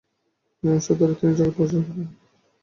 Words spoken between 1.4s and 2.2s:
পরিচালনা করিতেছেন।